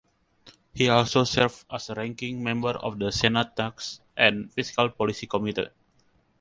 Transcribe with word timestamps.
He 0.73 0.89
also 0.89 1.23
serves 1.25 1.63
as 1.71 1.91
ranking 1.95 2.41
member 2.43 2.69
of 2.71 2.97
the 2.97 3.11
Senate 3.11 3.55
Tax 3.55 4.01
and 4.17 4.51
Fiscal 4.51 4.89
Policy 4.89 5.27
Committee. 5.27 5.67